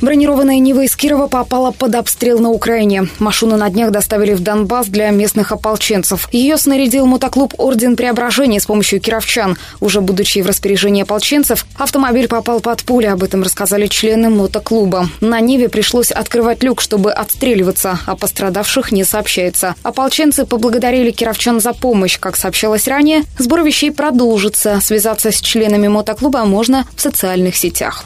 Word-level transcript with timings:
Бронированная 0.00 0.58
Нива 0.58 0.80
из 0.80 0.96
Кирова 0.96 1.26
попала 1.26 1.72
под 1.72 1.94
обстрел 1.94 2.38
на 2.38 2.50
Украине. 2.50 3.08
Машину 3.18 3.56
на 3.56 3.68
днях 3.68 3.90
доставили 3.90 4.32
в 4.32 4.40
Донбасс 4.40 4.86
для 4.86 5.10
местных 5.10 5.52
ополченцев. 5.52 6.26
Ее 6.32 6.56
снарядил 6.56 7.04
мотоклуб 7.04 7.54
«Орден 7.58 7.96
Преображения» 7.96 8.60
с 8.60 8.66
помощью 8.66 9.00
кировчан. 9.00 9.58
Уже 9.80 10.00
будучи 10.00 10.40
в 10.40 10.46
распоряжении 10.46 11.02
ополченцев, 11.02 11.66
автомобиль 11.76 12.28
попал 12.28 12.60
под 12.60 12.82
пули. 12.82 13.06
Об 13.06 13.22
этом 13.22 13.42
рассказали 13.42 13.88
члены 13.88 14.30
мотоклуба. 14.30 15.08
На 15.20 15.38
Ниве 15.40 15.68
пришлось 15.68 16.10
открывать 16.10 16.62
люк, 16.62 16.80
чтобы 16.80 17.12
отстреливаться. 17.12 17.98
О 18.06 18.16
пострадавших 18.16 18.92
не 18.92 19.04
сообщается. 19.04 19.74
Ополченцы 19.82 20.46
поблагодарили 20.46 21.10
кировчан 21.10 21.60
за 21.60 21.74
помощь. 21.74 22.18
Как 22.18 22.36
сообщалось 22.36 22.88
ранее, 22.88 23.24
сбор 23.38 23.62
вещей 23.62 23.90
продолжится. 23.90 24.80
Связаться 24.80 25.30
с 25.30 25.40
членами 25.40 25.88
мотоклуба 25.88 26.44
можно 26.46 26.86
в 26.96 27.02
социальных 27.02 27.54
сетях. 27.54 28.04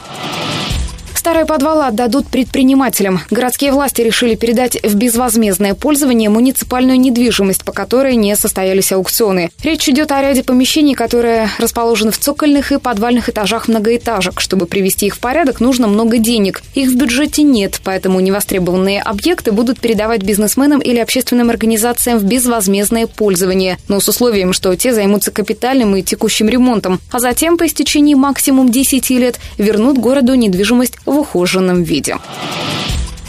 Старые 1.25 1.47
подвалы 1.47 1.85
отдадут 1.85 2.27
предпринимателям. 2.27 3.19
Городские 3.31 3.71
власти 3.71 4.01
решили 4.01 4.35
передать 4.35 4.77
в 4.83 4.93
безвозмездное 4.93 5.73
пользование 5.73 6.29
муниципальную 6.29 6.99
недвижимость, 6.99 7.63
по 7.63 7.71
которой 7.71 8.15
не 8.15 8.35
состоялись 8.35 8.91
аукционы. 8.91 9.49
Речь 9.63 9.89
идет 9.89 10.11
о 10.11 10.21
ряде 10.21 10.43
помещений, 10.43 10.93
которые 10.93 11.49
расположены 11.57 12.11
в 12.11 12.19
цокольных 12.19 12.71
и 12.71 12.77
подвальных 12.77 13.27
этажах 13.27 13.67
многоэтажек. 13.67 14.39
Чтобы 14.39 14.67
привести 14.67 15.07
их 15.07 15.15
в 15.15 15.19
порядок, 15.19 15.61
нужно 15.61 15.87
много 15.87 16.19
денег. 16.19 16.61
Их 16.75 16.91
в 16.91 16.95
бюджете 16.95 17.41
нет, 17.41 17.81
поэтому 17.83 18.19
невостребованные 18.19 19.01
объекты 19.01 19.51
будут 19.51 19.79
передавать 19.79 20.21
бизнесменам 20.21 20.79
или 20.79 20.99
общественным 20.99 21.49
организациям 21.49 22.19
в 22.19 22.23
безвозмездное 22.23 23.07
пользование, 23.07 23.79
но 23.87 23.99
с 23.99 24.07
условием, 24.07 24.53
что 24.53 24.75
те 24.75 24.93
займутся 24.93 25.31
капитальным 25.31 25.95
и 25.95 26.03
текущим 26.03 26.49
ремонтом, 26.49 26.99
а 27.09 27.17
затем 27.17 27.57
по 27.57 27.65
истечении 27.65 28.13
максимум 28.13 28.69
10 28.69 29.09
лет 29.09 29.39
вернут 29.57 29.97
городу 29.97 30.35
недвижимость 30.35 30.99
ухоженном 31.17 31.83
виде. 31.83 32.17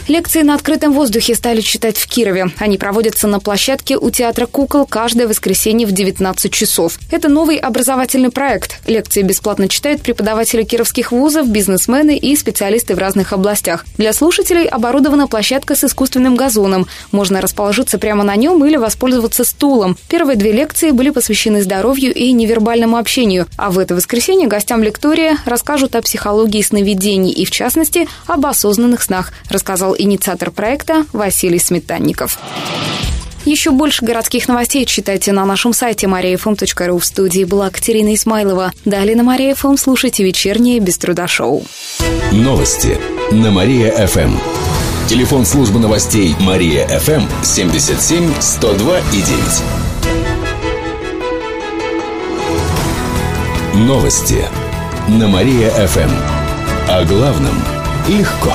Лекции 0.08 0.42
на 0.42 0.54
открытом 0.54 0.92
воздухе 0.92 1.34
стали 1.34 1.60
читать 1.60 1.96
в 1.96 2.06
Кирове. 2.06 2.52
Они 2.58 2.78
проводятся 2.78 3.26
на 3.26 3.40
площадке 3.40 3.96
у 3.96 4.08
Театра 4.10 4.46
кукол 4.46 4.86
каждое 4.86 5.26
воскресенье 5.26 5.84
в 5.84 5.90
19 5.90 6.52
часов. 6.52 7.00
Это 7.10 7.28
новый 7.28 7.56
образовательный 7.56 8.30
проект. 8.30 8.78
Лекции 8.86 9.22
бесплатно 9.22 9.68
читают 9.68 10.02
преподаватели 10.02 10.62
кировских 10.62 11.10
вузов, 11.10 11.48
бизнесмены 11.48 12.16
и 12.16 12.36
специалисты 12.36 12.94
в 12.94 12.98
разных 12.98 13.32
областях. 13.32 13.84
Для 13.98 14.12
слушателей 14.12 14.68
оборудована 14.68 15.26
площадка 15.26 15.74
с 15.74 15.82
искусственным 15.82 16.36
газоном. 16.36 16.86
Можно 17.10 17.40
расположиться 17.40 17.98
прямо 17.98 18.22
на 18.22 18.36
нем 18.36 18.64
или 18.64 18.76
воспользоваться 18.76 19.44
стулом. 19.44 19.98
Первые 20.08 20.36
две 20.36 20.52
лекции 20.52 20.92
были 20.92 21.10
посвящены 21.10 21.62
здоровью 21.62 22.14
и 22.14 22.30
невербальному 22.30 22.96
общению. 22.96 23.46
А 23.56 23.72
в 23.72 23.78
это 23.80 23.96
воскресенье 23.96 24.46
гостям 24.46 24.84
лектория 24.84 25.38
расскажут 25.46 25.96
о 25.96 26.02
психологии 26.02 26.62
сновидений 26.62 27.32
и, 27.32 27.44
в 27.44 27.50
частности, 27.50 28.06
об 28.28 28.46
осознанных 28.46 29.02
снах, 29.02 29.32
рассказал 29.50 29.95
инициатор 29.96 30.50
проекта 30.50 31.06
Василий 31.12 31.58
Сметанников. 31.58 32.38
Еще 33.46 33.70
больше 33.70 34.04
городских 34.04 34.48
новостей 34.48 34.84
читайте 34.84 35.32
на 35.32 35.44
нашем 35.44 35.72
сайте 35.72 36.08
mariafm.ru. 36.08 36.98
В 36.98 37.04
студии 37.04 37.44
была 37.44 37.70
Катерина 37.70 38.12
Исмайлова. 38.12 38.72
Далее 38.84 39.14
на 39.14 39.22
Мария 39.22 39.54
ФМ 39.54 39.76
слушайте 39.76 40.24
вечернее 40.24 40.80
без 40.80 40.98
труда 40.98 41.28
шоу. 41.28 41.62
Новости 42.32 42.98
на 43.30 43.52
Мария-ФМ. 43.52 44.36
Телефон 45.08 45.46
службы 45.46 45.78
новостей 45.78 46.34
Мария-ФМ 46.40 47.22
77 47.44 48.32
102 48.40 48.98
и 48.98 49.22
9. 49.22 49.26
Новости 53.86 54.44
на 55.06 55.28
Мария-ФМ. 55.28 56.10
О 56.88 57.04
главном 57.04 57.54
легко. 58.08 58.52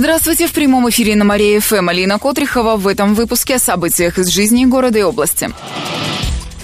Здравствуйте, 0.00 0.46
в 0.46 0.52
прямом 0.54 0.88
эфире 0.88 1.14
на 1.14 1.26
Мария 1.26 1.60
ФМ 1.60 1.90
Алина 1.90 2.18
Котрихова 2.18 2.76
в 2.76 2.88
этом 2.88 3.14
выпуске 3.14 3.56
о 3.56 3.58
событиях 3.58 4.18
из 4.18 4.28
жизни 4.28 4.64
города 4.64 4.98
и 4.98 5.02
области. 5.02 5.50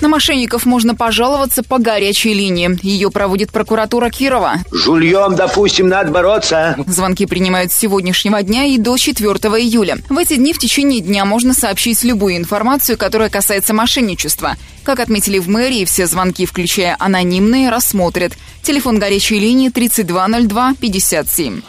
На 0.00 0.08
мошенников 0.08 0.64
можно 0.64 0.94
пожаловаться 0.94 1.62
по 1.62 1.78
горячей 1.78 2.32
линии. 2.32 2.78
Ее 2.82 3.10
проводит 3.10 3.52
прокуратура 3.52 4.08
Кирова. 4.08 4.54
Жульем, 4.72 5.34
допустим, 5.36 5.88
надо 5.88 6.10
бороться. 6.12 6.76
Звонки 6.86 7.26
принимают 7.26 7.72
с 7.72 7.76
сегодняшнего 7.76 8.42
дня 8.42 8.64
и 8.64 8.78
до 8.78 8.97
4 8.97 9.28
июля. 9.28 9.98
В 10.08 10.16
эти 10.16 10.36
дни 10.36 10.54
в 10.54 10.58
течение 10.58 11.03
дня 11.03 11.26
можно 11.26 11.53
сообщить 11.53 12.04
любую 12.04 12.38
информацию, 12.38 12.97
которая 12.97 13.28
касается 13.28 13.74
мошенничества. 13.74 14.56
Как 14.82 14.98
отметили 14.98 15.38
в 15.38 15.50
мэрии, 15.50 15.84
все 15.84 16.06
звонки, 16.06 16.47
включая 16.47 16.97
анонимные, 16.98 17.68
рассмотрят. 17.68 18.32
Телефон 18.62 18.98
горячей 18.98 19.38
линии 19.38 19.68
3202 19.68 20.72
57. 20.80 21.60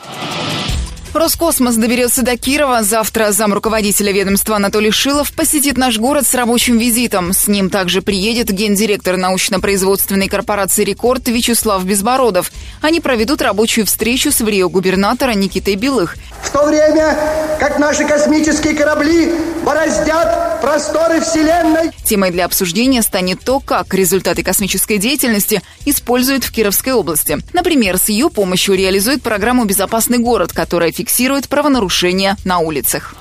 Роскосмос 1.14 1.76
доберется 1.76 2.22
до 2.22 2.38
Кирова. 2.38 2.84
Завтра 2.84 3.32
зам 3.32 3.54
руководителя 3.54 4.12
ведомства 4.12 4.58
Анатолий 4.58 4.92
Шилов 4.92 5.32
посетит 5.32 5.78
наш 5.78 5.98
город 5.98 6.28
с 6.28 6.34
рабочим 6.34 6.78
визитом. 6.78 7.34
С 7.34 7.48
ним 7.48 7.70
также 7.70 8.02
приедет 8.02 8.50
гендиректор 8.50 9.18
научно-производственной 9.18 10.28
корпорации 10.28 10.84
«Рекорд» 10.84 11.28
Вячеслав 11.28 11.84
Безбородов. 11.84 12.52
Они 12.82 13.00
проведут 13.00 13.42
рабочую 13.42 13.86
встречу 13.86 14.32
с 14.32 14.42
врио-губернатора 14.42 15.32
Никитой 15.32 15.76
Белых. 15.76 16.16
В 16.44 16.52
то 16.52 16.66
время, 16.66 17.18
как 17.60 17.80
наши 17.80 18.06
космические 18.06 18.74
корабли 18.74 19.34
бороздят 19.68 20.62
просторы 20.62 21.20
Вселенной. 21.20 21.92
Темой 22.06 22.32
для 22.32 22.46
обсуждения 22.46 23.02
станет 23.02 23.42
то, 23.42 23.60
как 23.60 23.94
результаты 23.94 24.42
космической 24.42 24.98
деятельности 24.98 25.62
используют 25.84 26.46
в 26.46 26.54
Кировской 26.54 26.94
области. 26.94 27.38
Например, 27.52 27.98
с 27.98 28.08
ее 28.08 28.30
помощью 28.30 28.76
реализует 28.76 29.22
программу 29.22 29.66
«Безопасный 29.66 30.20
город», 30.20 30.54
которая 30.54 30.94
фиксирует 30.94 31.50
правонарушения 31.50 32.38
на 32.46 32.60
улицах. 32.60 33.14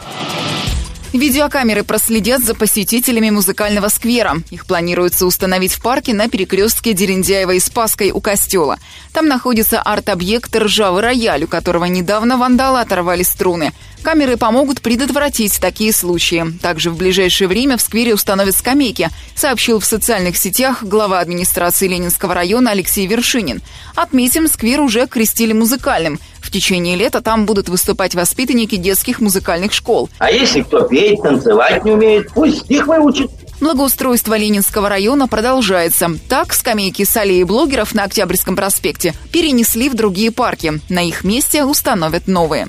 Видеокамеры 1.13 1.83
проследят 1.83 2.45
за 2.45 2.55
посетителями 2.55 3.31
музыкального 3.31 3.89
сквера. 3.89 4.37
Их 4.51 4.67
планируется 4.67 5.27
установить 5.27 5.73
в 5.73 5.81
парке 5.81 6.13
на 6.13 6.29
перекрестке 6.29 6.93
Дерендяева 6.93 7.53
и 7.53 7.61
Спаской 7.61 8.11
у 8.11 8.21
костела. 8.21 8.79
Там 9.13 9.27
находится 9.27 9.81
арт-объект 9.81 10.55
«Ржавый 10.55 11.03
рояль», 11.03 11.45
у 11.45 11.49
которого 11.49 11.87
недавно 11.87 12.37
вандалы 12.37 12.81
оторвали 12.81 13.23
струны. 13.23 13.73
Камеры 14.07 14.37
помогут 14.37 14.83
предотвратить 14.83 15.61
такие 15.61 15.93
случаи. 15.93 16.45
Также 16.63 16.91
в 16.93 16.97
ближайшее 16.97 17.49
время 17.49 17.77
в 17.77 17.81
сквере 17.81 18.15
установят 18.15 18.57
скамейки, 18.57 19.09
сообщил 19.35 19.81
в 19.81 19.85
социальных 19.85 20.37
сетях 20.37 20.85
глава 20.85 21.19
администрации 21.19 21.89
Ленинского 21.89 22.33
района 22.33 22.71
Алексей 22.71 23.05
Вершинин. 23.09 23.63
Отметим, 23.97 24.47
сквер 24.47 24.81
уже 24.81 25.09
крестили 25.09 25.53
музыкальным. 25.53 26.21
В 26.41 26.53
течение 26.53 26.95
лета 26.95 27.21
там 27.21 27.47
будут 27.47 27.69
выступать 27.69 28.15
воспитанники 28.15 28.77
детских 28.77 29.19
музыкальных 29.19 29.73
школ. 29.73 30.09
А 30.19 30.31
если 30.31 30.63
кто 30.63 30.83
петь, 30.83 31.21
танцевать 31.21 31.85
не 31.85 31.91
умеет, 31.91 32.33
пусть 32.33 32.61
стих 32.61 32.87
выучит. 32.87 33.33
Благоустройство 33.61 34.39
Ленинского 34.39 34.89
района 34.89 35.27
продолжается. 35.27 36.13
Так, 36.29 36.53
скамейки 36.53 37.03
с 37.03 37.17
аллеи 37.17 37.43
блогеров 37.43 37.93
на 37.93 38.05
Октябрьском 38.05 38.55
проспекте 38.55 39.15
перенесли 39.33 39.89
в 39.89 39.95
другие 39.95 40.31
парки. 40.31 40.81
На 40.89 41.03
их 41.03 41.25
месте 41.25 41.65
установят 41.65 42.29
новые. 42.29 42.69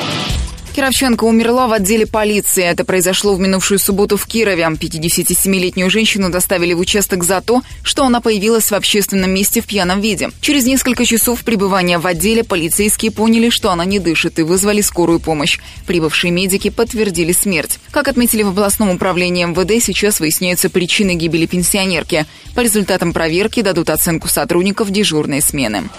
Кировченко 0.73 1.25
умерла 1.25 1.67
в 1.67 1.73
отделе 1.73 2.05
полиции. 2.07 2.63
Это 2.63 2.85
произошло 2.85 3.35
в 3.35 3.39
минувшую 3.39 3.77
субботу 3.77 4.15
в 4.15 4.25
Кирове. 4.25 4.63
57-летнюю 4.63 5.89
женщину 5.89 6.29
доставили 6.29 6.73
в 6.73 6.79
участок 6.79 7.23
за 7.23 7.41
то, 7.41 7.61
что 7.83 8.05
она 8.05 8.21
появилась 8.21 8.71
в 8.71 8.73
общественном 8.73 9.31
месте 9.31 9.61
в 9.61 9.65
пьяном 9.65 9.99
виде. 9.99 10.29
Через 10.39 10.65
несколько 10.65 11.05
часов 11.05 11.43
пребывания 11.43 11.99
в 11.99 12.07
отделе 12.07 12.43
полицейские 12.43 13.11
поняли, 13.11 13.49
что 13.49 13.71
она 13.71 13.83
не 13.83 13.99
дышит 13.99 14.39
и 14.39 14.43
вызвали 14.43 14.81
скорую 14.81 15.19
помощь. 15.19 15.59
Прибывшие 15.85 16.31
медики 16.31 16.69
подтвердили 16.69 17.33
смерть. 17.33 17.79
Как 17.91 18.07
отметили 18.07 18.43
в 18.43 18.49
областном 18.49 18.91
управлении 18.91 19.43
МВД, 19.43 19.83
сейчас 19.83 20.19
выясняются 20.19 20.69
причины 20.69 21.15
гибели 21.15 21.47
пенсионерки. 21.47 22.25
По 22.55 22.61
результатам 22.61 23.11
проверки 23.11 23.61
дадут 23.61 23.89
оценку 23.89 24.29
сотрудников 24.29 24.89
дежурной 24.89 25.41
смены. 25.41 25.89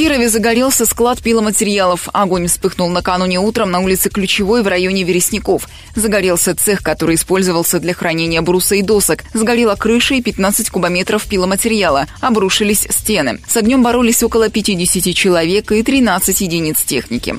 Кирове 0.00 0.30
загорелся 0.30 0.86
склад 0.86 1.20
пиломатериалов. 1.20 2.08
Огонь 2.14 2.46
вспыхнул 2.46 2.88
накануне 2.88 3.38
утром 3.38 3.70
на 3.70 3.80
улице 3.80 4.08
Ключевой 4.08 4.62
в 4.62 4.66
районе 4.66 5.02
Вересников. 5.02 5.68
Загорелся 5.94 6.56
цех, 6.56 6.82
который 6.82 7.16
использовался 7.16 7.80
для 7.80 7.92
хранения 7.92 8.40
бруса 8.40 8.76
и 8.76 8.82
досок. 8.82 9.24
Сгорела 9.34 9.74
крыша 9.74 10.14
и 10.14 10.22
15 10.22 10.70
кубометров 10.70 11.26
пиломатериала. 11.26 12.06
Обрушились 12.22 12.86
стены. 12.88 13.40
С 13.46 13.58
огнем 13.58 13.82
боролись 13.82 14.22
около 14.22 14.48
50 14.48 15.14
человек 15.14 15.70
и 15.70 15.82
13 15.82 16.40
единиц 16.40 16.80
техники. 16.80 17.36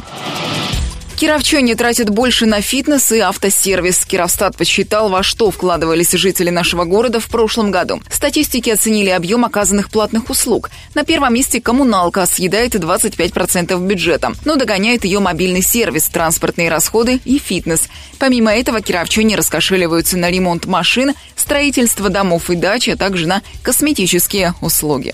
Кировчане 1.22 1.76
тратят 1.76 2.10
больше 2.10 2.48
на 2.48 2.62
фитнес 2.62 3.12
и 3.12 3.20
автосервис. 3.20 4.06
Кировстат 4.06 4.58
посчитал, 4.58 5.08
во 5.08 5.22
что 5.22 5.52
вкладывались 5.52 6.14
жители 6.14 6.50
нашего 6.50 6.84
города 6.84 7.20
в 7.20 7.28
прошлом 7.28 7.70
году. 7.70 8.02
Статистики 8.10 8.72
оценили 8.72 9.12
объем 9.12 9.46
оказанных 9.46 9.92
платных 9.92 10.32
услуг. 10.32 10.72
На 10.96 11.04
первом 11.04 11.36
месте 11.36 11.62
коммуналка 11.62 12.26
съедает 12.26 12.74
25% 12.74 13.80
бюджета, 13.86 14.34
но 14.46 14.56
догоняет 14.56 15.06
ее 15.06 15.20
мобильный 15.20 15.62
сервис, 15.62 16.10
транспортные 16.10 16.72
расходы 16.72 17.22
и 17.24 17.38
фитнес. 17.38 17.84
Помимо 18.18 18.52
этого, 18.52 18.82
кировчане 18.82 19.36
раскошеливаются 19.36 20.18
на 20.18 20.32
ремонт 20.32 20.66
машин, 20.66 21.14
строительство 21.36 22.10
домов 22.10 22.50
и 22.50 22.56
дач, 22.56 22.90
а 22.90 22.98
также 22.98 23.28
на 23.28 23.44
косметические 23.62 24.56
услуги. 24.60 25.14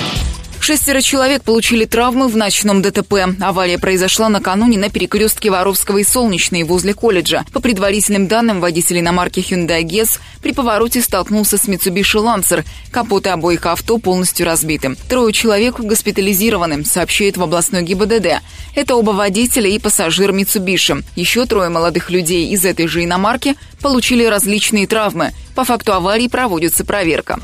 Шестеро 0.61 1.01
человек 1.01 1.43
получили 1.43 1.85
травмы 1.85 2.27
в 2.27 2.37
ночном 2.37 2.83
ДТП. 2.83 3.35
Авария 3.41 3.79
произошла 3.79 4.29
накануне 4.29 4.77
на 4.77 4.89
перекрестке 4.89 5.49
Воровского 5.49 5.97
и 5.97 6.03
Солнечной 6.03 6.61
возле 6.61 6.93
колледжа. 6.93 7.43
По 7.51 7.59
предварительным 7.59 8.27
данным, 8.27 8.61
водитель 8.61 8.99
иномарки 8.99 9.39
Hyundai 9.39 9.81
Getz 9.81 10.19
при 10.43 10.53
повороте 10.53 11.01
столкнулся 11.01 11.57
с 11.57 11.67
Mitsubishi 11.67 12.23
Lancer. 12.23 12.63
Капоты 12.91 13.29
обоих 13.29 13.65
авто 13.65 13.97
полностью 13.97 14.45
разбиты. 14.45 14.95
Трое 15.09 15.33
человек 15.33 15.79
госпитализированы, 15.79 16.85
сообщает 16.85 17.37
в 17.37 17.43
областной 17.43 17.81
ГИБДД. 17.81 18.41
Это 18.75 18.95
оба 18.95 19.11
водителя 19.11 19.67
и 19.67 19.79
пассажир 19.79 20.29
Mitsubishi. 20.29 21.03
Еще 21.15 21.47
трое 21.47 21.69
молодых 21.69 22.11
людей 22.11 22.49
из 22.49 22.65
этой 22.65 22.85
же 22.85 23.03
иномарки 23.03 23.55
получили 23.81 24.25
различные 24.25 24.85
травмы. 24.85 25.31
По 25.55 25.65
факту 25.65 25.93
аварии 25.93 26.27
проводится 26.27 26.85
проверка. 26.85 27.39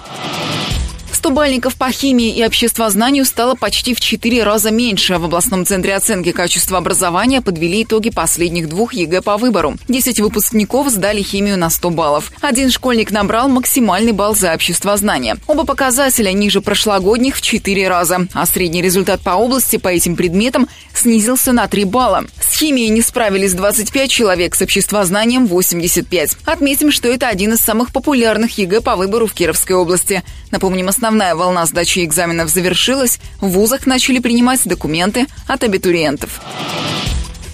Стобалльников 1.17 1.73
по 1.77 1.89
химии 1.89 2.29
и 2.29 2.45
обществознанию 2.45 3.25
стало 3.25 3.55
почти 3.55 3.95
в 3.95 3.99
четыре 3.99 4.43
раза 4.43 4.69
меньше. 4.69 5.17
В 5.17 5.25
областном 5.25 5.65
центре 5.65 5.95
оценки 5.95 6.31
качества 6.31 6.77
образования 6.77 7.41
подвели 7.41 7.81
итоги 7.81 8.11
последних 8.11 8.69
двух 8.69 8.93
ЕГЭ 8.93 9.23
по 9.23 9.37
выбору. 9.37 9.77
Десять 9.87 10.19
выпускников 10.19 10.89
сдали 10.89 11.23
химию 11.23 11.57
на 11.57 11.71
100 11.71 11.89
баллов. 11.89 12.31
Один 12.39 12.69
школьник 12.69 13.09
набрал 13.09 13.49
максимальный 13.49 14.11
балл 14.11 14.35
за 14.35 14.53
обществознание. 14.53 15.37
Оба 15.47 15.65
показателя 15.65 16.31
ниже 16.33 16.61
прошлогодних 16.61 17.35
в 17.35 17.41
четыре 17.41 17.87
раза, 17.87 18.27
а 18.35 18.45
средний 18.45 18.83
результат 18.83 19.21
по 19.21 19.31
области 19.31 19.77
по 19.77 19.87
этим 19.87 20.15
предметам 20.15 20.69
снизился 20.93 21.51
на 21.51 21.67
3 21.67 21.85
балла. 21.85 22.25
С 22.39 22.59
химией 22.59 22.89
не 22.89 23.01
справились 23.01 23.53
25 23.53 24.11
человек, 24.11 24.53
с 24.53 24.61
обществознанием 24.61 25.47
85. 25.47 26.37
Отметим, 26.45 26.91
что 26.91 27.07
это 27.07 27.27
один 27.27 27.53
из 27.53 27.59
самых 27.59 27.91
популярных 27.91 28.59
ЕГЭ 28.59 28.81
по 28.81 28.95
выбору 28.95 29.25
в 29.25 29.33
Кировской 29.33 29.75
области. 29.75 30.21
Напомним, 30.51 30.87
основные 30.89 31.06
Основная 31.07 31.35
волна 31.35 31.65
сдачи 31.65 32.03
экзаменов 32.03 32.49
завершилась, 32.49 33.19
в 33.39 33.47
вузах 33.47 33.85
начали 33.85 34.19
принимать 34.19 34.59
документы 34.65 35.25
от 35.47 35.63
абитуриентов. 35.63 36.41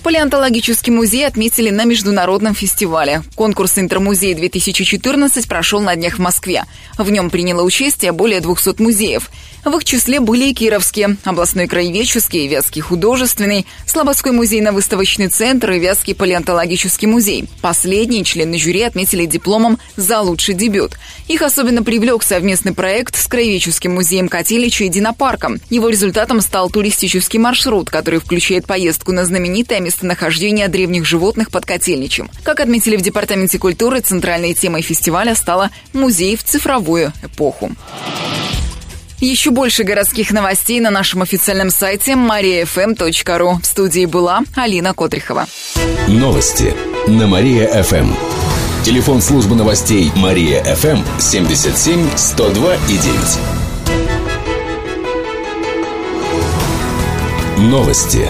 Палеонтологический 0.04 0.92
музей 0.92 1.26
отметили 1.26 1.70
на 1.70 1.86
международном 1.86 2.54
фестивале. 2.54 3.24
Конкурс 3.36 3.78
«Интермузей-2014» 3.78 5.48
прошел 5.48 5.80
на 5.80 5.96
днях 5.96 6.16
в 6.16 6.20
Москве. 6.20 6.66
В 6.98 7.10
нем 7.10 7.30
приняло 7.30 7.64
участие 7.64 8.12
более 8.12 8.42
200 8.42 8.82
музеев. 8.82 9.30
В 9.64 9.78
их 9.78 9.86
числе 9.86 10.20
были 10.20 10.50
и 10.50 10.54
Кировские, 10.54 11.16
областной 11.24 11.68
краеведческий, 11.68 12.50
Вятский 12.50 12.82
художественный, 12.82 13.66
Слободской 13.88 14.34
музейно-выставочный 14.34 15.30
центр 15.30 15.72
и 15.72 15.80
Вятский 15.80 16.14
палеонтологический 16.14 17.08
музей. 17.08 17.48
Последние 17.62 18.26
члены 18.26 18.58
жюри 18.58 18.82
отметили 18.82 19.26
дипломом 19.26 19.80
за 19.96 20.20
лучший 20.20 20.54
дебют. 20.54 20.98
Их 21.30 21.42
особенно 21.42 21.82
привлек 21.82 22.24
совместный 22.24 22.74
проект 22.74 23.16
с 23.16 23.26
Краеведческим 23.28 23.94
музеем 23.94 24.28
Котелича 24.28 24.84
и 24.84 24.90
Динопарком. 24.90 25.62
Его 25.70 25.88
результатом 25.88 26.42
стал 26.42 26.70
туристический 26.70 27.40
маршрут, 27.40 27.90
который 27.90 28.20
включает 28.20 28.66
поездку 28.66 29.14
на 29.14 29.24
знаменитое 29.24 29.80
местонахождение 29.94 30.68
древних 30.68 31.06
животных 31.06 31.52
под 31.52 31.66
Котельничем. 31.66 32.30
Как 32.44 32.60
отметили 32.60 32.98
в 32.98 33.02
Департаменте 33.02 33.60
культуры, 33.60 34.02
центральной 34.02 34.54
темой 34.54 34.82
фестиваля 34.82 35.36
стала 35.36 35.70
«Музей 35.94 36.36
в 36.36 36.44
цифровую 36.44 37.14
эпоху». 37.22 37.72
Еще 39.20 39.52
больше 39.52 39.84
городских 39.84 40.32
новостей 40.32 40.82
на 40.82 40.90
нашем 40.90 41.22
официальном 41.22 41.70
сайте 41.70 42.14
mariafm.ru. 42.14 43.62
В 43.62 43.66
студии 43.66 44.06
была 44.06 44.42
Алина 44.56 44.94
Котрихова. 44.94 45.48
Новости 46.08 46.74
на 47.08 47.28
Мария-ФМ. 47.28 48.12
Телефон 48.84 49.22
службы 49.22 49.56
новостей 49.56 50.12
Мария-ФМ 50.16 51.20
77 51.20 52.18
102 52.18 52.76
и 52.76 52.98
9. 52.98 53.04
Новости 57.72 58.30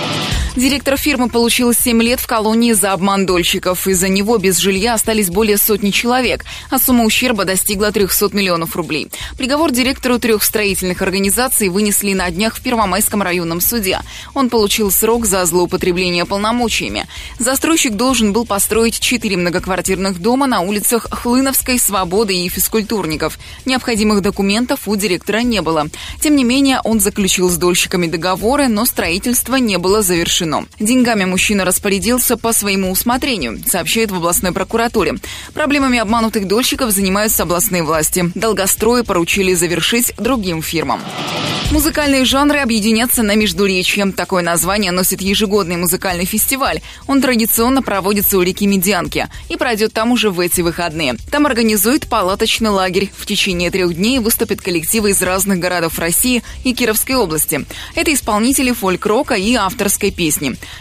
Директор 0.55 0.97
фирмы 0.97 1.29
получил 1.29 1.73
7 1.73 2.03
лет 2.03 2.19
в 2.19 2.27
колонии 2.27 2.73
за 2.73 2.91
обман 2.91 3.25
дольщиков. 3.25 3.87
Из-за 3.87 4.09
него 4.09 4.37
без 4.37 4.57
жилья 4.57 4.95
остались 4.95 5.29
более 5.29 5.57
сотни 5.57 5.91
человек, 5.91 6.43
а 6.69 6.77
сумма 6.77 7.05
ущерба 7.05 7.45
достигла 7.45 7.93
300 7.93 8.35
миллионов 8.35 8.75
рублей. 8.75 9.07
Приговор 9.37 9.71
директору 9.71 10.19
трех 10.19 10.43
строительных 10.43 11.01
организаций 11.01 11.69
вынесли 11.69 12.13
на 12.13 12.29
днях 12.29 12.57
в 12.57 12.61
Первомайском 12.61 13.21
районном 13.21 13.61
суде. 13.61 14.01
Он 14.33 14.49
получил 14.49 14.91
срок 14.91 15.25
за 15.25 15.45
злоупотребление 15.45 16.25
полномочиями. 16.25 17.07
Застройщик 17.39 17.93
должен 17.93 18.33
был 18.33 18.45
построить 18.45 18.99
четыре 18.99 19.37
многоквартирных 19.37 20.19
дома 20.19 20.47
на 20.47 20.59
улицах 20.59 21.07
Хлыновской, 21.11 21.79
Свободы 21.79 22.35
и 22.35 22.49
Физкультурников. 22.49 23.39
Необходимых 23.63 24.21
документов 24.21 24.81
у 24.87 24.97
директора 24.97 25.43
не 25.43 25.61
было. 25.61 25.87
Тем 26.19 26.35
не 26.35 26.43
менее, 26.43 26.81
он 26.83 26.99
заключил 26.99 27.49
с 27.49 27.55
дольщиками 27.55 28.07
договоры, 28.07 28.67
но 28.67 28.85
строительство 28.85 29.55
не 29.55 29.77
было 29.77 30.01
завершено 30.01 30.40
завершено. 30.41 30.65
Деньгами 30.79 31.25
мужчина 31.25 31.65
распорядился 31.65 32.37
по 32.37 32.53
своему 32.53 32.91
усмотрению, 32.91 33.61
сообщает 33.65 34.11
в 34.11 34.15
областной 34.15 34.51
прокуратуре. 34.51 35.15
Проблемами 35.53 35.99
обманутых 35.99 36.47
дольщиков 36.47 36.91
занимаются 36.91 37.43
областные 37.43 37.83
власти. 37.83 38.31
Долгострои 38.35 39.01
поручили 39.01 39.53
завершить 39.53 40.13
другим 40.17 40.61
фирмам. 40.61 41.01
Музыкальные 41.71 42.25
жанры 42.25 42.59
объединятся 42.59 43.23
на 43.23 43.33
Междуречье. 43.35 44.11
Такое 44.11 44.43
название 44.43 44.91
носит 44.91 45.21
ежегодный 45.21 45.77
музыкальный 45.77 46.25
фестиваль. 46.25 46.81
Он 47.07 47.21
традиционно 47.21 47.81
проводится 47.81 48.37
у 48.37 48.41
реки 48.41 48.67
Медянки 48.67 49.29
и 49.47 49.55
пройдет 49.55 49.93
там 49.93 50.11
уже 50.11 50.31
в 50.31 50.41
эти 50.41 50.59
выходные. 50.59 51.15
Там 51.31 51.45
организует 51.45 52.09
палаточный 52.09 52.71
лагерь. 52.71 53.09
В 53.15 53.25
течение 53.25 53.71
трех 53.71 53.95
дней 53.95 54.19
выступят 54.19 54.59
коллективы 54.59 55.11
из 55.11 55.21
разных 55.21 55.59
городов 55.59 55.97
России 55.97 56.43
и 56.65 56.73
Кировской 56.73 57.15
области. 57.15 57.65
Это 57.95 58.13
исполнители 58.13 58.73
фольк-рока 58.73 59.35
и 59.35 59.55
авторской 59.55 60.11
песни. 60.11 60.30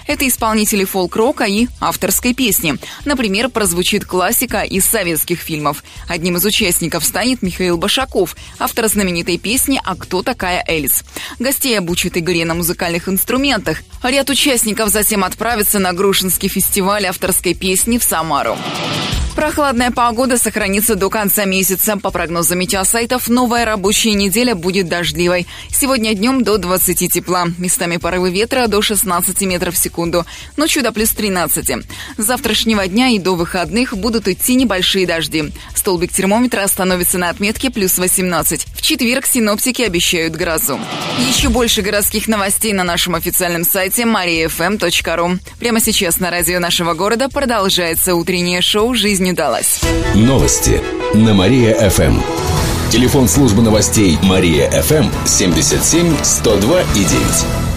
Это 0.06 0.26
исполнители 0.26 0.84
фолк-рока 0.84 1.44
и 1.44 1.68
авторской 1.80 2.34
песни. 2.34 2.76
Например, 3.04 3.48
прозвучит 3.48 4.04
классика 4.04 4.62
из 4.62 4.84
советских 4.84 5.38
фильмов. 5.38 5.84
Одним 6.08 6.36
из 6.36 6.44
участников 6.44 7.04
станет 7.04 7.42
Михаил 7.42 7.78
Башаков, 7.78 8.36
автор 8.58 8.88
знаменитой 8.88 9.38
песни 9.38 9.80
«А 9.84 9.94
кто 9.94 10.22
такая 10.22 10.64
Эль?». 10.66 10.80
Эльс. 10.80 11.04
Гостей 11.38 11.78
обучат 11.78 12.16
игре 12.16 12.44
на 12.44 12.54
музыкальных 12.54 13.08
инструментах. 13.08 13.82
Ряд 14.02 14.30
участников 14.30 14.90
затем 14.90 15.24
отправится 15.24 15.78
на 15.78 15.92
Грушинский 15.92 16.48
фестиваль 16.48 17.06
авторской 17.06 17.54
песни 17.54 17.98
в 17.98 18.04
Самару. 18.04 18.56
Прохладная 19.34 19.90
погода 19.90 20.36
сохранится 20.38 20.96
до 20.96 21.08
конца 21.08 21.44
месяца. 21.44 21.96
По 21.96 22.10
прогнозам 22.10 22.58
метеосайтов, 22.58 23.28
новая 23.28 23.64
рабочая 23.64 24.12
неделя 24.12 24.54
будет 24.54 24.88
дождливой. 24.88 25.46
Сегодня 25.70 26.14
днем 26.14 26.42
до 26.42 26.58
20 26.58 27.12
тепла. 27.12 27.46
Местами 27.58 27.96
порывы 27.96 28.30
ветра 28.30 28.66
до 28.66 28.82
16 28.82 29.40
метров 29.42 29.74
в 29.74 29.78
секунду. 29.78 30.26
Ночью 30.56 30.82
до 30.82 30.92
плюс 30.92 31.10
13. 31.10 31.86
С 32.18 32.22
завтрашнего 32.22 32.86
дня 32.86 33.08
и 33.08 33.18
до 33.18 33.34
выходных 33.34 33.96
будут 33.96 34.28
идти 34.28 34.54
небольшие 34.54 35.06
дожди. 35.06 35.52
Столбик 35.74 36.12
термометра 36.12 36.62
остановится 36.62 37.16
на 37.16 37.30
отметке 37.30 37.70
плюс 37.70 37.98
18. 37.98 38.66
В 38.74 38.82
четверг 38.82 39.26
синоптики 39.26 39.82
обещают 39.82 40.34
грозу. 40.34 40.78
Еще 41.28 41.48
больше 41.48 41.82
городских 41.82 42.28
новостей 42.28 42.72
на 42.72 42.84
нашем 42.84 43.14
официальном 43.14 43.64
сайте 43.64 44.02
mariafm.ru. 44.02 45.38
Прямо 45.58 45.80
сейчас 45.80 46.18
на 46.18 46.30
радио 46.30 46.58
нашего 46.58 46.94
города 46.94 47.28
продолжается 47.28 48.14
утреннее 48.14 48.60
шоу 48.60 48.94
«Жизнь 49.20 49.32
удалась». 49.32 49.82
Новости 50.14 50.80
на 51.12 51.34
Мария-ФМ. 51.34 52.20
Телефон 52.90 53.28
службы 53.28 53.60
новостей 53.60 54.18
Мария-ФМ 54.22 55.26
77 55.26 56.16
102 56.22 56.80
и 56.80 57.04
9. 57.04 57.69